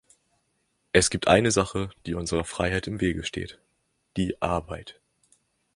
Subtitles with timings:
[0.93, 3.59] Es gibt eine Sache, die unserer Freiheit im Wege steht:
[4.17, 4.99] die Arbeit.